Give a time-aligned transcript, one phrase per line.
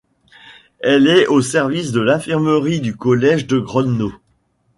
[0.79, 4.11] Elle est au service de l’infirmerie du collège de Grodno.